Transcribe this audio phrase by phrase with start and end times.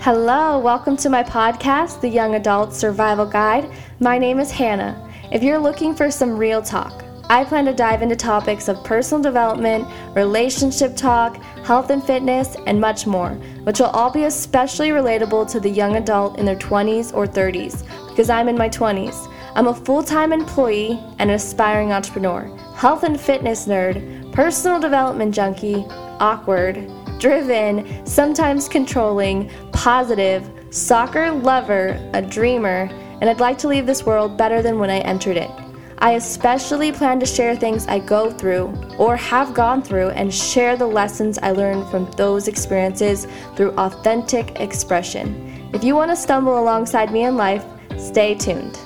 [0.00, 3.68] Hello, welcome to my podcast, The Young Adult Survival Guide.
[3.98, 5.10] My name is Hannah.
[5.32, 9.20] If you're looking for some real talk, I plan to dive into topics of personal
[9.20, 13.30] development, relationship talk, health and fitness, and much more,
[13.64, 17.82] which will all be especially relatable to the young adult in their 20s or 30s,
[18.08, 19.28] because I'm in my 20s.
[19.56, 25.34] I'm a full time employee and an aspiring entrepreneur, health and fitness nerd, personal development
[25.34, 25.84] junkie,
[26.20, 26.88] awkward,
[27.18, 32.88] driven, sometimes controlling, positive, soccer lover, a dreamer,
[33.20, 35.50] and I'd like to leave this world better than when I entered it.
[35.98, 38.66] I especially plan to share things I go through
[38.98, 43.26] or have gone through and share the lessons I learned from those experiences
[43.56, 45.70] through authentic expression.
[45.72, 47.64] If you want to stumble alongside me in life,
[47.96, 48.78] stay tuned.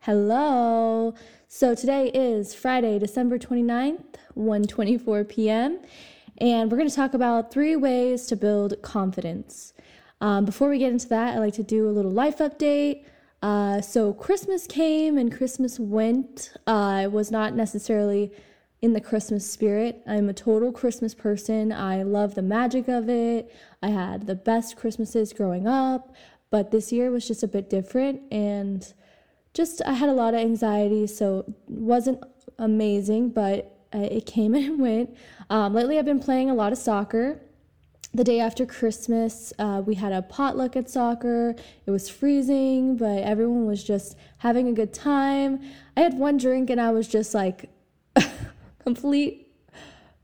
[0.00, 1.14] Hello.
[1.58, 5.80] So today is Friday, December 29th, 1:24 p.m.,
[6.40, 9.72] and we're going to talk about three ways to build confidence.
[10.20, 13.06] Um, before we get into that, I'd like to do a little life update.
[13.42, 16.52] Uh, so Christmas came and Christmas went.
[16.64, 18.30] Uh, I was not necessarily
[18.80, 20.00] in the Christmas spirit.
[20.06, 21.72] I'm a total Christmas person.
[21.72, 23.52] I love the magic of it.
[23.82, 26.14] I had the best Christmases growing up,
[26.50, 28.94] but this year was just a bit different and
[29.58, 32.22] just I had a lot of anxiety, so wasn't
[32.58, 35.16] amazing, but it came and went.
[35.50, 37.40] Um, lately, I've been playing a lot of soccer
[38.14, 41.54] the day after Christmas, uh, we had a potluck at soccer.
[41.86, 45.60] It was freezing, but everyone was just having a good time.
[45.96, 47.70] I had one drink and I was just like
[48.78, 49.52] complete,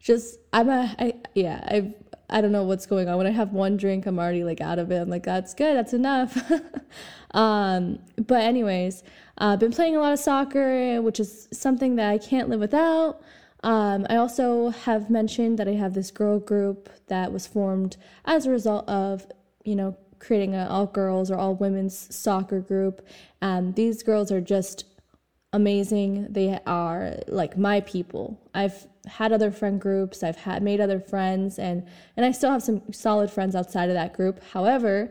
[0.00, 1.94] just, I'm a, I, yeah, I,
[2.30, 3.18] I don't know what's going on.
[3.18, 4.96] When I have one drink, I'm already like out of it.
[4.96, 6.50] I'm like, that's good, that's enough.
[7.32, 9.02] um, but, anyways,
[9.38, 12.60] I've uh, been playing a lot of soccer, which is something that I can't live
[12.60, 13.20] without.
[13.62, 18.46] Um, I also have mentioned that I have this girl group that was formed as
[18.46, 19.26] a result of,
[19.64, 23.06] you know, creating an all girls or all women's soccer group.
[23.40, 24.84] And these girls are just
[25.52, 26.26] amazing.
[26.30, 28.40] They are like my people.
[28.52, 32.62] I've had other friend groups, I've had made other friends, and and I still have
[32.62, 34.42] some solid friends outside of that group.
[34.52, 35.10] However,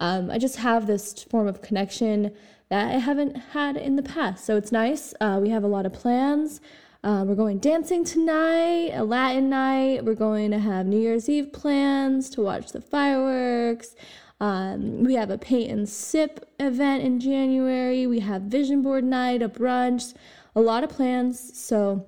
[0.00, 2.32] um, I just have this form of connection
[2.68, 4.44] that I haven't had in the past.
[4.44, 5.14] So it's nice.
[5.20, 6.60] Uh, we have a lot of plans.
[7.04, 10.04] Uh, we're going dancing tonight, a Latin night.
[10.04, 13.94] We're going to have New Year's Eve plans to watch the fireworks.
[14.40, 18.06] Um, we have a paint and sip event in January.
[18.06, 20.14] We have vision board night, a brunch,
[20.54, 21.56] a lot of plans.
[21.58, 22.06] So,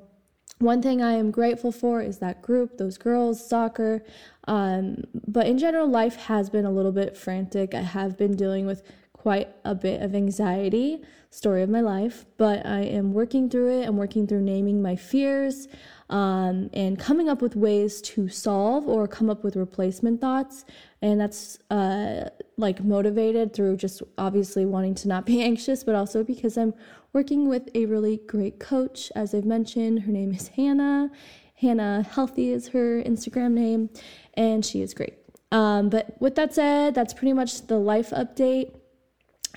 [0.60, 4.04] one thing I am grateful for is that group, those girls, soccer.
[4.46, 7.74] Um, but in general, life has been a little bit frantic.
[7.74, 8.82] I have been dealing with
[9.14, 13.86] quite a bit of anxiety, story of my life, but I am working through it.
[13.86, 15.66] I'm working through naming my fears
[16.10, 20.66] um, and coming up with ways to solve or come up with replacement thoughts.
[21.00, 26.22] And that's uh, like motivated through just obviously wanting to not be anxious, but also
[26.22, 26.74] because I'm
[27.12, 29.10] working with a really great coach.
[29.16, 31.10] As I've mentioned, her name is Hannah.
[31.56, 33.90] Hannah Healthy is her Instagram name,
[34.34, 35.14] and she is great.
[35.52, 38.74] Um, but with that said, that's pretty much the life update.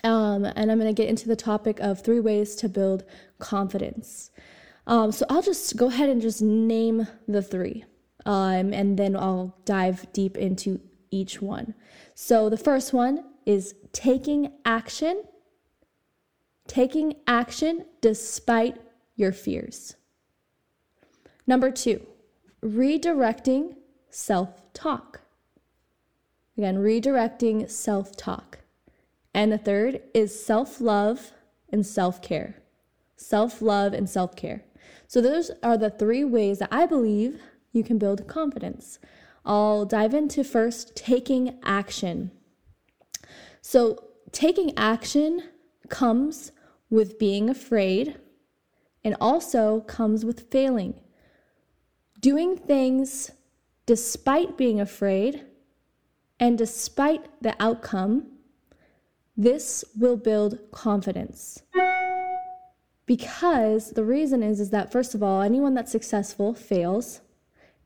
[0.03, 3.05] Um, and I'm going to get into the topic of three ways to build
[3.39, 4.31] confidence.
[4.85, 7.85] Um, so I'll just go ahead and just name the three,
[8.25, 10.81] um, and then I'll dive deep into
[11.13, 11.75] each one.
[12.15, 15.23] So the first one is taking action.
[16.67, 18.77] Taking action despite
[19.15, 19.95] your fears.
[21.45, 22.05] Number two,
[22.63, 23.75] redirecting
[24.09, 25.21] self talk.
[26.57, 28.59] Again, redirecting self talk.
[29.33, 31.31] And the third is self love
[31.69, 32.55] and self care.
[33.17, 34.63] Self love and self care.
[35.07, 37.41] So, those are the three ways that I believe
[37.71, 38.99] you can build confidence.
[39.45, 42.31] I'll dive into first taking action.
[43.61, 45.43] So, taking action
[45.89, 46.51] comes
[46.89, 48.17] with being afraid
[49.03, 50.99] and also comes with failing.
[52.19, 53.31] Doing things
[53.85, 55.45] despite being afraid
[56.39, 58.27] and despite the outcome
[59.35, 61.63] this will build confidence.
[63.05, 67.21] Because the reason is is that first of all, anyone that's successful fails.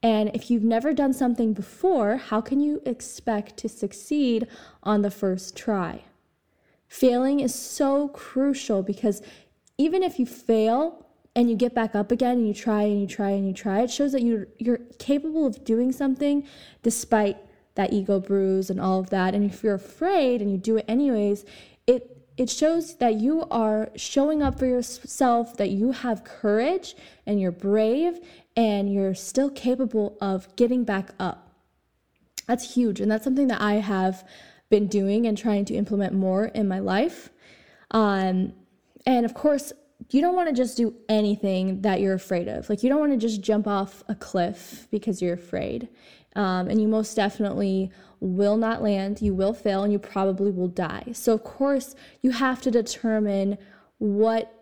[0.03, 4.47] And if you've never done something before, how can you expect to succeed
[4.83, 6.03] on the first try?
[6.87, 9.21] Failing is so crucial because
[9.77, 11.05] even if you fail
[11.35, 13.81] and you get back up again and you try and you try and you try,
[13.81, 16.47] it shows that you're you're capable of doing something
[16.81, 17.37] despite
[17.75, 19.35] that ego bruise and all of that.
[19.35, 21.45] And if you're afraid and you do it anyways,
[21.85, 26.95] it it shows that you are showing up for yourself, that you have courage
[27.25, 28.19] and you're brave
[28.55, 31.51] and you're still capable of getting back up.
[32.47, 33.01] That's huge.
[33.01, 34.27] And that's something that I have
[34.69, 37.29] been doing and trying to implement more in my life.
[37.91, 38.53] Um,
[39.05, 39.73] and of course,
[40.11, 42.69] you don't want to just do anything that you're afraid of.
[42.69, 45.89] Like, you don't want to just jump off a cliff because you're afraid.
[46.37, 50.67] Um, and you most definitely will not land, you will fail, and you probably will
[50.67, 51.05] die.
[51.11, 53.57] So, of course, you have to determine
[53.97, 54.53] what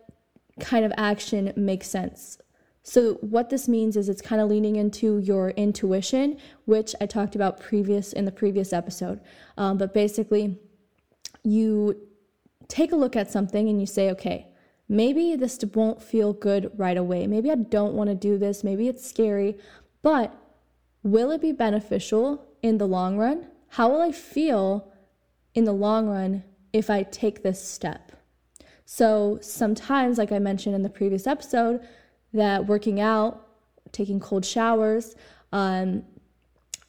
[0.58, 2.38] kind of action makes sense.
[2.82, 7.34] So, what this means is it's kind of leaning into your intuition, which I talked
[7.34, 9.20] about previous in the previous episode.
[9.58, 10.58] Um, but basically,
[11.44, 12.00] you
[12.68, 14.46] take a look at something and you say, okay,
[14.88, 17.26] maybe this won't feel good right away.
[17.26, 18.64] Maybe I don't want to do this.
[18.64, 19.58] Maybe it's scary,
[20.00, 20.34] but
[21.06, 23.46] will it be beneficial in the long run?
[23.68, 24.92] How will I feel
[25.54, 26.42] in the long run
[26.72, 28.12] if I take this step?
[28.84, 31.86] So, sometimes, like I mentioned in the previous episode,
[32.32, 33.46] that working out,
[33.92, 35.14] taking cold showers,
[35.52, 36.04] um,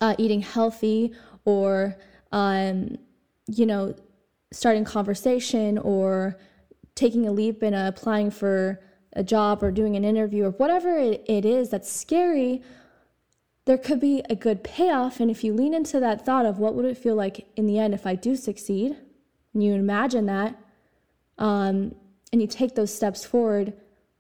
[0.02, 1.14] uh, eating healthy,
[1.46, 1.98] or,
[2.32, 2.98] um,
[3.48, 3.96] you know,
[4.52, 6.40] starting conversation or
[6.96, 8.80] taking a leap and applying for
[9.14, 12.62] a job or doing an interview or whatever it, it is that's scary
[13.68, 15.20] there could be a good payoff.
[15.20, 17.78] And if you lean into that thought of what would it feel like in the
[17.78, 18.96] end if I do succeed,
[19.54, 20.58] and you imagine that,
[21.38, 21.94] um,
[22.32, 23.74] and you take those steps forward,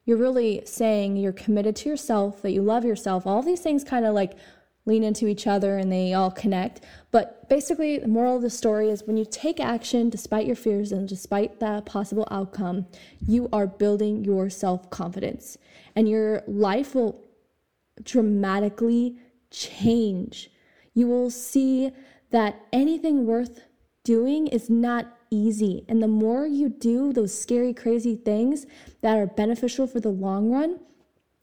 [0.05, 3.25] you're really saying you're committed to yourself, that you love yourself.
[3.25, 4.33] All these things kind of like
[4.85, 6.81] lean into each other and they all connect.
[7.11, 10.91] But basically, the moral of the story is when you take action despite your fears
[10.91, 12.85] and despite the possible outcome,
[13.25, 15.57] you are building your self confidence.
[15.95, 17.23] And your life will
[18.03, 19.17] dramatically
[19.51, 20.49] change.
[20.93, 21.91] You will see
[22.31, 23.61] that anything worth
[24.03, 25.85] doing is not easy.
[25.87, 28.65] And the more you do those scary, crazy things
[29.01, 30.79] that are beneficial for the long run,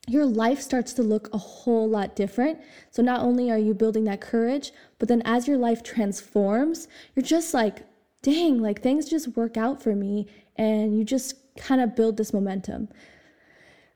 [0.06, 2.60] your life starts to look a whole lot different.
[2.90, 7.24] So, not only are you building that courage, but then as your life transforms, you're
[7.24, 7.86] just like,
[8.22, 10.26] dang, like things just work out for me.
[10.56, 12.88] And you just kind of build this momentum.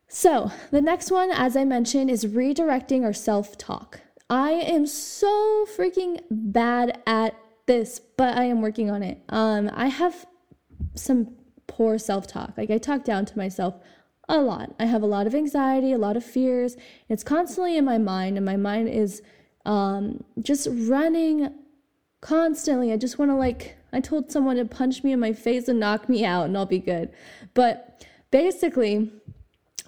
[0.08, 4.00] So, the next one, as I mentioned, is redirecting our self talk.
[4.30, 7.34] I am so freaking bad at
[7.66, 9.22] this, but I am working on it.
[9.28, 10.26] Um, I have
[10.94, 12.54] some poor self talk.
[12.56, 13.74] Like, I talk down to myself
[14.30, 14.74] a lot.
[14.78, 16.76] I have a lot of anxiety, a lot of fears.
[17.10, 19.22] It's constantly in my mind, and my mind is
[19.66, 21.52] um, just running
[22.22, 22.92] constantly.
[22.92, 25.78] I just want to, like, I told someone to punch me in my face and
[25.78, 27.10] knock me out, and I'll be good.
[27.52, 29.12] But basically,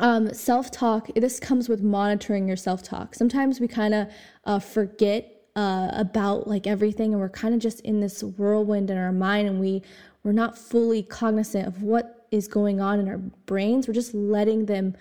[0.01, 3.15] um, self talk, this comes with monitoring your self talk.
[3.15, 4.09] Sometimes we kind of
[4.45, 8.97] uh, forget uh, about like everything and we're kind of just in this whirlwind in
[8.97, 9.83] our mind and we
[10.23, 14.67] we're not fully cognizant of what is going on in our brains we're just letting
[14.67, 14.97] them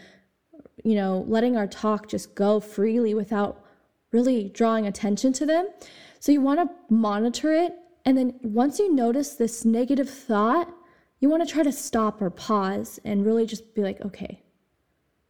[0.83, 3.63] you know letting our talk just go freely without
[4.11, 5.67] really drawing attention to them
[6.19, 7.73] so you want to monitor it
[8.05, 10.73] and then once you notice this negative thought
[11.19, 14.41] you want to try to stop or pause and really just be like okay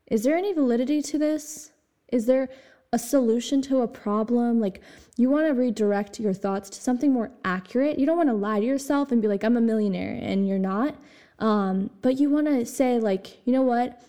[0.10, 1.72] is there any validity to this?
[2.12, 2.50] Is there
[2.92, 4.60] a solution to a problem?
[4.60, 4.82] Like,
[5.18, 8.00] you want to redirect your thoughts to something more accurate.
[8.00, 10.58] You don't want to lie to yourself and be like, I'm a millionaire, and you're
[10.58, 10.96] not.
[11.40, 14.02] Um, but you want to say, like, you know what?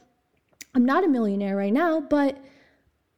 [0.75, 2.38] I'm not a millionaire right now, but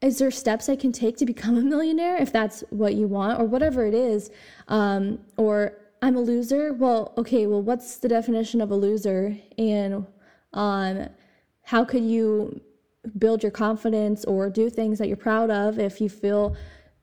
[0.00, 3.38] is there steps I can take to become a millionaire if that's what you want,
[3.38, 4.30] or whatever it is?
[4.68, 6.72] Um, or I'm a loser.
[6.72, 9.36] Well, okay, well, what's the definition of a loser?
[9.56, 10.06] And
[10.52, 11.08] um,
[11.62, 12.60] how could you
[13.18, 16.56] build your confidence or do things that you're proud of if you feel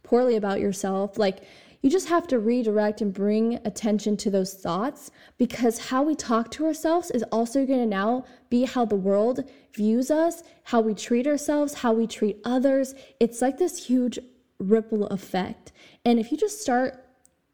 [0.03, 1.17] poorly about yourself.
[1.17, 1.43] Like,
[1.81, 6.51] you just have to redirect and bring attention to those thoughts because how we talk
[6.51, 10.93] to ourselves is also going to now be how the world views us, how we
[10.93, 12.95] treat ourselves, how we treat others.
[13.21, 14.19] It's like this huge
[14.59, 15.71] ripple effect.
[16.03, 17.05] And if you just start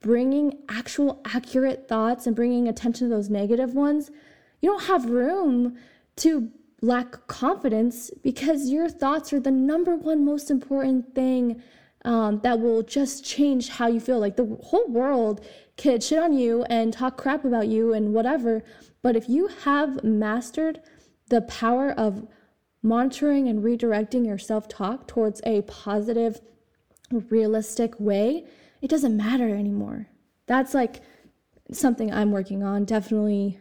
[0.01, 4.09] bringing actual accurate thoughts and bringing attention to those negative ones,
[4.59, 5.77] you don't have room
[6.17, 6.49] to
[6.85, 11.61] lack confidence because your thoughts are the number one most important thing
[12.03, 14.19] um, that will just change how you feel.
[14.19, 15.43] Like the whole world
[15.77, 18.63] could shit on you and talk crap about you and whatever.
[19.01, 20.81] But if you have mastered
[21.29, 22.27] the power of
[22.83, 26.39] monitoring and redirecting your self talk towards a positive,
[27.11, 28.45] realistic way,
[28.81, 30.07] it doesn't matter anymore.
[30.45, 31.01] That's like
[31.71, 32.85] something I'm working on.
[32.85, 33.59] Definitely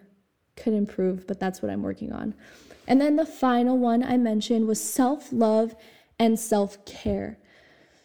[0.57, 2.35] could improve, but that's what I'm working on.
[2.87, 5.75] And then the final one I mentioned was self love
[6.19, 7.38] and self care.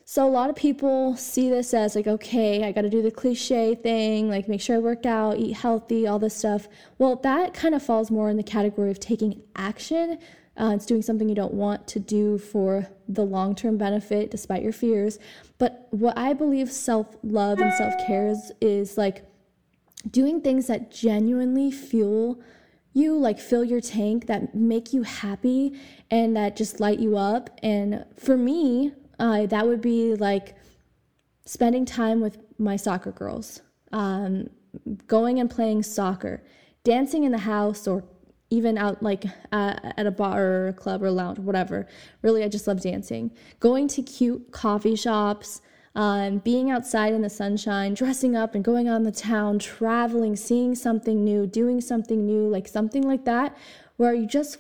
[0.05, 3.11] So a lot of people see this as like, okay, I got to do the
[3.11, 6.67] cliche thing, like make sure I work out, eat healthy, all this stuff.
[6.97, 10.17] Well, that kind of falls more in the category of taking action.
[10.59, 14.63] Uh, it's doing something you don't want to do for the long term benefit despite
[14.63, 15.19] your fears.
[15.59, 19.23] But what I believe self love and self care is, is like
[20.09, 22.41] doing things that genuinely fuel
[22.93, 25.79] you, like fill your tank, that make you happy
[26.09, 27.49] and that just light you up.
[27.61, 30.55] And for me, uh, that would be like
[31.45, 34.49] spending time with my soccer girls, um,
[35.07, 36.43] going and playing soccer,
[36.83, 38.03] dancing in the house, or
[38.49, 41.87] even out like uh, at a bar or a club or lounge, whatever.
[42.21, 43.31] Really, I just love dancing.
[43.59, 45.61] Going to cute coffee shops,
[45.99, 50.73] um, being outside in the sunshine, dressing up and going on the town, traveling, seeing
[50.73, 53.57] something new, doing something new, like something like that,
[53.97, 54.59] where you just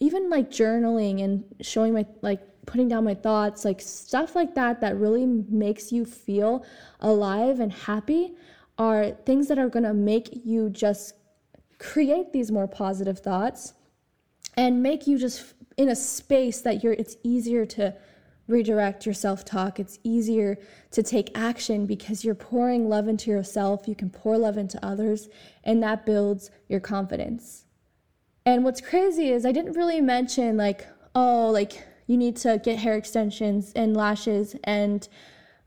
[0.00, 4.80] even like journaling and showing my like putting down my thoughts, like stuff like that,
[4.80, 6.66] that really makes you feel
[6.98, 8.34] alive and happy,
[8.76, 11.14] are things that are gonna make you just
[11.78, 13.74] create these more positive thoughts
[14.56, 17.94] and make you just in a space that you're, it's easier to
[18.50, 19.78] redirect your self talk.
[19.80, 20.58] It's easier
[20.90, 23.86] to take action because you're pouring love into yourself.
[23.86, 25.28] You can pour love into others,
[25.64, 27.64] and that builds your confidence.
[28.44, 32.78] And what's crazy is I didn't really mention, like, oh, like you need to get
[32.80, 35.08] hair extensions and lashes and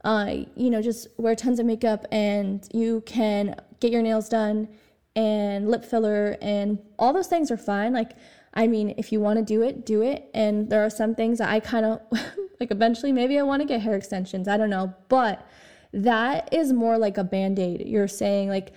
[0.04, 4.68] uh, you know just wear tons of makeup and you can get your nails done
[5.16, 8.10] and lip filler and all those things are fine like
[8.52, 11.38] i mean if you want to do it do it and there are some things
[11.38, 12.00] that i kind of
[12.60, 15.46] like eventually maybe i want to get hair extensions i don't know but
[15.92, 18.72] that is more like a band-aid you're saying like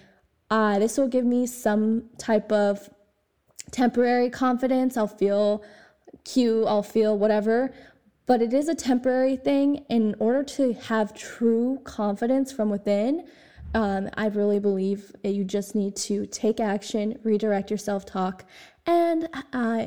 [0.51, 2.89] ah this will give me some type of
[3.71, 5.63] temporary confidence i'll feel
[6.27, 7.73] cute, I'll feel whatever.
[8.25, 9.85] But it is a temporary thing.
[9.89, 13.25] In order to have true confidence from within,
[13.73, 18.45] um, I really believe that you just need to take action, redirect your self talk,
[18.85, 19.85] and uh,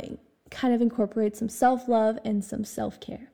[0.50, 3.29] kind of incorporate some self love and some self care.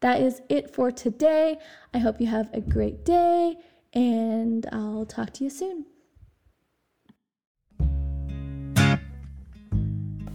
[0.00, 1.58] That is it for today.
[1.92, 3.56] I hope you have a great day,
[3.92, 5.86] and I'll talk to you soon.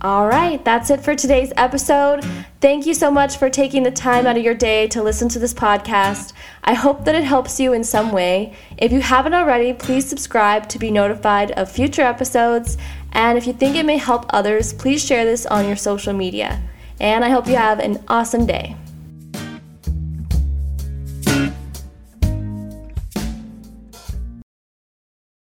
[0.01, 2.25] All right, that's it for today's episode.
[2.59, 5.39] Thank you so much for taking the time out of your day to listen to
[5.39, 6.33] this podcast.
[6.65, 8.53] I hope that it helps you in some way.
[8.77, 12.77] If you haven't already, please subscribe to be notified of future episodes.
[13.13, 16.61] And if you think it may help others, please share this on your social media.
[16.99, 18.75] And I hope you have an awesome day.